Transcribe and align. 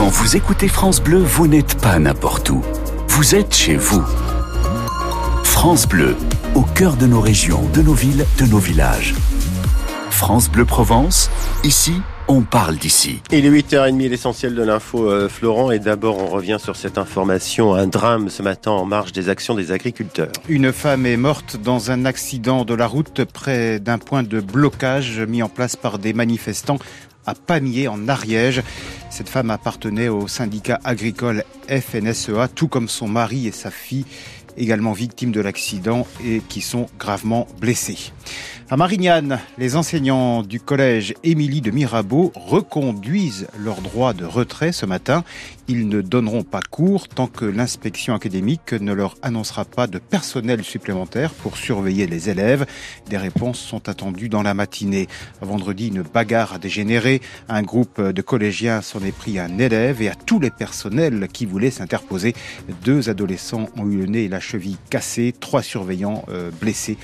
Quand 0.00 0.08
vous 0.08 0.34
écoutez 0.34 0.66
France 0.66 1.02
Bleu, 1.02 1.18
vous 1.18 1.46
n'êtes 1.46 1.78
pas 1.78 1.98
n'importe 1.98 2.48
où. 2.48 2.62
Vous 3.08 3.34
êtes 3.34 3.54
chez 3.54 3.76
vous. 3.76 4.02
France 5.44 5.86
Bleu, 5.86 6.16
au 6.54 6.62
cœur 6.62 6.96
de 6.96 7.04
nos 7.04 7.20
régions, 7.20 7.60
de 7.74 7.82
nos 7.82 7.92
villes, 7.92 8.24
de 8.38 8.46
nos 8.46 8.56
villages. 8.56 9.14
France 10.08 10.50
Bleu 10.50 10.64
Provence, 10.64 11.30
ici, 11.64 12.00
on 12.28 12.40
parle 12.40 12.76
d'ici. 12.76 13.20
Il 13.30 13.44
est 13.44 13.50
8h30, 13.50 14.08
l'essentiel 14.08 14.54
de 14.54 14.62
l'info, 14.62 15.06
euh, 15.06 15.28
Florent. 15.28 15.70
Et 15.70 15.78
d'abord, 15.78 16.16
on 16.16 16.28
revient 16.28 16.56
sur 16.58 16.76
cette 16.76 16.96
information. 16.96 17.74
Un 17.74 17.86
drame 17.86 18.30
ce 18.30 18.42
matin 18.42 18.70
en 18.70 18.86
marge 18.86 19.12
des 19.12 19.28
actions 19.28 19.54
des 19.54 19.70
agriculteurs. 19.70 20.32
Une 20.48 20.72
femme 20.72 21.04
est 21.04 21.18
morte 21.18 21.58
dans 21.62 21.90
un 21.90 22.06
accident 22.06 22.64
de 22.64 22.72
la 22.72 22.86
route 22.86 23.26
près 23.26 23.78
d'un 23.80 23.98
point 23.98 24.22
de 24.22 24.40
blocage 24.40 25.20
mis 25.20 25.42
en 25.42 25.50
place 25.50 25.76
par 25.76 25.98
des 25.98 26.14
manifestants 26.14 26.78
à 27.26 27.34
Pamiers, 27.34 27.88
en 27.88 28.08
Ariège. 28.08 28.62
Cette 29.10 29.28
femme 29.28 29.50
appartenait 29.50 30.08
au 30.08 30.28
syndicat 30.28 30.80
agricole 30.84 31.44
FNSEA, 31.68 32.48
tout 32.48 32.68
comme 32.68 32.88
son 32.88 33.08
mari 33.08 33.48
et 33.48 33.52
sa 33.52 33.70
fille, 33.70 34.06
également 34.56 34.92
victimes 34.92 35.32
de 35.32 35.40
l'accident 35.40 36.06
et 36.24 36.40
qui 36.48 36.60
sont 36.60 36.86
gravement 36.98 37.46
blessés. 37.60 38.12
À 38.72 38.76
Marignane, 38.76 39.40
les 39.58 39.74
enseignants 39.74 40.44
du 40.44 40.60
collège 40.60 41.14
Émilie 41.24 41.60
de 41.60 41.72
Mirabeau 41.72 42.30
reconduisent 42.36 43.48
leur 43.58 43.80
droit 43.80 44.12
de 44.12 44.24
retrait 44.24 44.70
ce 44.70 44.86
matin. 44.86 45.24
Ils 45.66 45.88
ne 45.88 46.00
donneront 46.00 46.44
pas 46.44 46.60
cours 46.60 47.08
tant 47.08 47.26
que 47.26 47.44
l'inspection 47.44 48.14
académique 48.14 48.72
ne 48.72 48.92
leur 48.92 49.16
annoncera 49.22 49.64
pas 49.64 49.88
de 49.88 49.98
personnel 49.98 50.62
supplémentaire 50.62 51.32
pour 51.32 51.56
surveiller 51.56 52.06
les 52.06 52.30
élèves. 52.30 52.64
Des 53.08 53.16
réponses 53.16 53.58
sont 53.58 53.88
attendues 53.88 54.28
dans 54.28 54.44
la 54.44 54.54
matinée. 54.54 55.08
Vendredi, 55.40 55.88
une 55.88 56.02
bagarre 56.02 56.52
a 56.52 56.58
dégénéré. 56.58 57.22
Un 57.48 57.62
groupe 57.62 58.00
de 58.00 58.22
collégiens 58.22 58.82
s'en 58.82 59.02
est 59.02 59.10
pris 59.10 59.40
à 59.40 59.46
un 59.46 59.58
élève 59.58 60.00
et 60.00 60.08
à 60.08 60.14
tous 60.14 60.38
les 60.38 60.50
personnels 60.50 61.26
qui 61.32 61.44
voulaient 61.44 61.72
s'interposer. 61.72 62.34
Deux 62.84 63.10
adolescents 63.10 63.68
ont 63.76 63.90
eu 63.90 63.96
le 63.96 64.06
nez 64.06 64.24
et 64.26 64.28
la 64.28 64.38
cheville 64.38 64.78
cassés, 64.90 65.34
trois 65.40 65.62
surveillants 65.62 66.24
euh, 66.28 66.52
blessés 66.60 66.98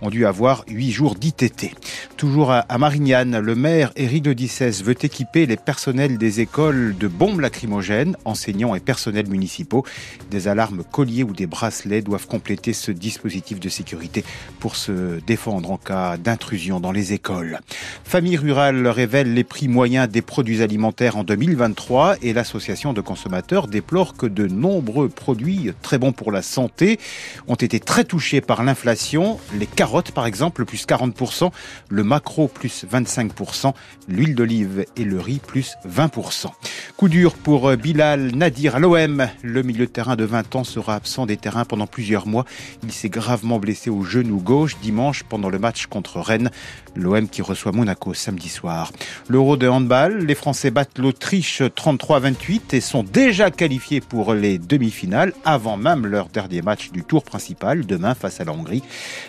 ont 0.00 0.10
dû 0.10 0.26
avoir 0.26 0.64
huit 0.68 0.90
jours 0.90 1.14
d'ITT. 1.14 1.74
Toujours 2.16 2.50
à, 2.52 2.78
Marignane, 2.78 3.38
le 3.38 3.54
maire 3.54 3.92
Éric 3.96 4.22
de 4.22 4.32
Dissès 4.32 4.82
veut 4.82 4.96
équiper 5.02 5.46
les 5.46 5.56
personnels 5.56 6.18
des 6.18 6.40
écoles 6.40 6.96
de 6.98 7.08
bombes 7.08 7.40
lacrymogènes, 7.40 8.16
enseignants 8.24 8.74
et 8.74 8.80
personnels 8.80 9.28
municipaux. 9.28 9.84
Des 10.30 10.48
alarmes 10.48 10.84
colliers 10.84 11.24
ou 11.24 11.32
des 11.32 11.46
bracelets 11.46 12.02
doivent 12.02 12.26
compléter 12.26 12.72
ce 12.72 12.90
dispositif 12.90 13.60
de 13.60 13.68
sécurité 13.68 14.24
pour 14.60 14.76
se 14.76 15.20
défendre 15.26 15.70
en 15.70 15.76
cas 15.76 16.16
d'intrusion 16.16 16.80
dans 16.80 16.92
les 16.92 17.12
écoles. 17.12 17.60
Famille 18.04 18.36
rurale 18.36 18.86
révèle 18.86 19.34
les 19.34 19.44
prix 19.44 19.68
moyens 19.68 20.08
des 20.08 20.22
produits 20.22 20.62
alimentaires 20.62 21.16
en 21.16 21.24
2023 21.24 22.16
et 22.22 22.32
l'association 22.32 22.92
de 22.92 23.00
consommateurs 23.00 23.68
déplore 23.68 24.14
que 24.14 24.26
de 24.26 24.46
nombreux 24.46 25.08
produits 25.08 25.72
très 25.82 25.98
bons 25.98 26.12
pour 26.12 26.32
la 26.32 26.42
santé 26.42 26.98
ont 27.46 27.54
été 27.54 27.80
très 27.80 28.04
touchés 28.04 28.40
par 28.40 28.62
l'inflation. 28.62 29.38
Les 29.58 29.66
par 30.14 30.26
exemple, 30.26 30.64
plus 30.64 30.86
40%, 30.86 31.50
le 31.88 32.04
macro, 32.04 32.48
plus 32.48 32.84
25%, 32.84 33.72
l'huile 34.08 34.34
d'olive 34.34 34.84
et 34.96 35.04
le 35.04 35.20
riz, 35.20 35.40
plus 35.44 35.74
20%. 35.86 36.50
Coup 36.98 37.08
dur 37.08 37.34
pour 37.34 37.68
euh, 37.68 37.76
Bilal 37.76 38.34
Nadir 38.34 38.74
à 38.74 38.80
l'OM. 38.80 39.28
Le 39.44 39.62
milieu 39.62 39.86
de 39.86 39.90
terrain 39.90 40.16
de 40.16 40.24
20 40.24 40.56
ans 40.56 40.64
sera 40.64 40.96
absent 40.96 41.26
des 41.26 41.36
terrains 41.36 41.64
pendant 41.64 41.86
plusieurs 41.86 42.26
mois. 42.26 42.44
Il 42.82 42.90
s'est 42.90 43.08
gravement 43.08 43.60
blessé 43.60 43.88
au 43.88 44.02
genou 44.02 44.40
gauche 44.40 44.76
dimanche 44.82 45.22
pendant 45.22 45.48
le 45.48 45.60
match 45.60 45.86
contre 45.86 46.18
Rennes. 46.18 46.50
L'OM 46.96 47.28
qui 47.28 47.40
reçoit 47.40 47.70
Monaco 47.70 48.14
samedi 48.14 48.48
soir. 48.48 48.90
L'Euro 49.28 49.56
de 49.56 49.68
handball, 49.68 50.26
les 50.26 50.34
Français 50.34 50.72
battent 50.72 50.98
l'Autriche 50.98 51.62
33-28 51.62 52.74
et 52.74 52.80
sont 52.80 53.04
déjà 53.04 53.52
qualifiés 53.52 54.00
pour 54.00 54.34
les 54.34 54.58
demi-finales 54.58 55.34
avant 55.44 55.76
même 55.76 56.04
leur 56.04 56.28
dernier 56.28 56.62
match 56.62 56.90
du 56.90 57.04
tour 57.04 57.22
principal 57.22 57.86
demain 57.86 58.16
face 58.16 58.40
à 58.40 58.44
la 58.44 58.50
Hongrie. 58.50 58.82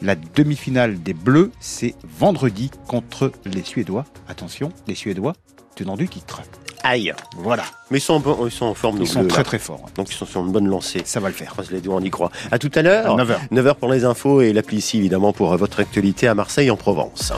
La 0.00 0.14
demi-finale 0.14 1.02
des 1.02 1.12
Bleus, 1.12 1.52
c'est 1.60 1.94
vendredi 2.18 2.70
contre 2.88 3.32
les 3.44 3.62
Suédois. 3.62 4.06
Attention, 4.28 4.72
les 4.88 4.94
Suédois, 4.94 5.34
tenant 5.76 5.98
du 5.98 6.08
titre. 6.08 6.40
Aïe. 6.82 7.12
Voilà. 7.36 7.64
Mais 7.90 7.98
ils 7.98 8.02
sont, 8.02 8.26
en, 8.26 8.46
ils 8.46 8.52
sont 8.52 8.66
en 8.66 8.74
forme. 8.74 8.98
Ils 9.00 9.08
sont 9.08 9.26
très 9.26 9.42
très 9.42 9.58
forts. 9.58 9.86
Donc 9.96 10.10
ils 10.10 10.14
sont 10.14 10.26
sur 10.26 10.40
une 10.40 10.52
bonne 10.52 10.68
lancée. 10.68 11.02
Ça 11.04 11.20
va 11.20 11.28
le 11.28 11.34
faire. 11.34 11.50
Croise 11.50 11.70
les 11.70 11.80
doigts, 11.80 11.96
on 11.96 12.00
y 12.04 12.10
croit. 12.10 12.30
À 12.50 12.58
tout 12.58 12.70
à 12.74 12.82
l'heure. 12.82 13.16
9h. 13.16 13.36
9h 13.52 13.74
pour 13.74 13.90
les 13.90 14.04
infos 14.04 14.40
et 14.40 14.52
l'appli 14.52 14.78
ici 14.78 14.98
évidemment 14.98 15.32
pour 15.32 15.56
votre 15.56 15.80
actualité 15.80 16.28
à 16.28 16.34
Marseille 16.34 16.70
en 16.70 16.76
Provence. 16.76 17.32